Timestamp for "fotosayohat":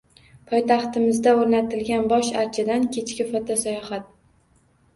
3.31-4.13